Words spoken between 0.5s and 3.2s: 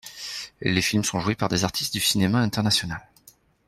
Les films sont joués par des artistes du cinéma international.